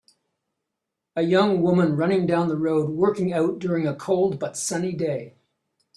[1.15, 5.35] A young woman running down the road working out during a cold but sunny day